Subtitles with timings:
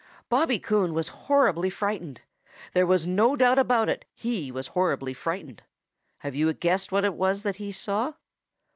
[0.29, 2.21] Bobby Coon was horribly frightened.
[2.73, 5.61] There was no doubt about it, he was horribly frightened.
[6.21, 8.13] Have you guessed what it was that he saw?